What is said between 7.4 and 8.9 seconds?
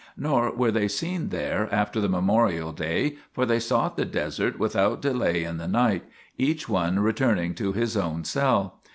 to his own cell.